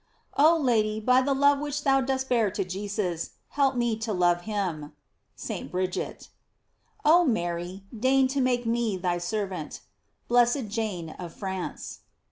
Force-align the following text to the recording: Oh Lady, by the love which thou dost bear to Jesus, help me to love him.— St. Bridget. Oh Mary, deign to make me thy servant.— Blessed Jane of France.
Oh 0.35 0.57
Lady, 0.57 0.99
by 0.99 1.21
the 1.21 1.35
love 1.35 1.59
which 1.59 1.83
thou 1.83 2.01
dost 2.01 2.27
bear 2.27 2.49
to 2.49 2.63
Jesus, 2.65 3.33
help 3.49 3.75
me 3.75 3.95
to 3.97 4.11
love 4.11 4.41
him.— 4.49 4.93
St. 5.35 5.69
Bridget. 5.69 6.29
Oh 7.05 7.23
Mary, 7.23 7.83
deign 7.95 8.27
to 8.29 8.41
make 8.41 8.65
me 8.65 8.97
thy 8.97 9.19
servant.— 9.19 9.81
Blessed 10.27 10.69
Jane 10.69 11.11
of 11.19 11.35
France. 11.35 11.99